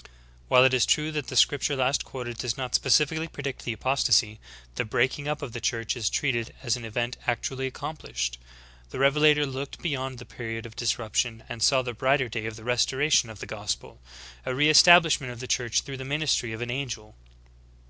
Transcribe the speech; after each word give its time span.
"^' 0.00 0.02
36. 0.02 0.18
While 0.48 0.64
it 0.64 0.72
is 0.72 0.86
true 0.86 1.12
that 1.12 1.26
the 1.26 1.36
scripture 1.36 1.76
last 1.76 2.06
quoted 2.06 2.38
does 2.38 2.56
not 2.56 2.74
specifically 2.74 3.28
predict 3.28 3.66
the 3.66 3.74
apostasy, 3.74 4.40
the 4.76 4.86
breaking 4.86 5.28
up 5.28 5.42
of 5.42 5.52
the 5.52 5.60
Church 5.60 5.94
is 5.94 6.08
treated 6.08 6.54
as 6.62 6.74
an 6.74 6.86
event 6.86 7.18
actually 7.26 7.66
accomplished. 7.66 8.38
The 8.88 8.98
Revelator 8.98 9.44
looked 9.44 9.82
beyond 9.82 10.16
the 10.16 10.24
period 10.24 10.64
of 10.64 10.74
disruption 10.74 11.44
and 11.50 11.62
saw 11.62 11.82
the 11.82 11.92
brighter 11.92 12.30
day 12.30 12.46
of 12.46 12.56
the 12.56 12.64
restoration 12.64 13.28
of 13.28 13.40
the 13.40 13.44
gospel— 13.46 14.00
a 14.46 14.54
re 14.54 14.70
establishment 14.70 15.34
of 15.34 15.40
the 15.40 15.46
Church 15.46 15.82
through 15.82 15.98
the 15.98 16.04
ministry 16.06 16.54
of 16.54 16.62
an 16.62 16.70
angel. 16.70 17.14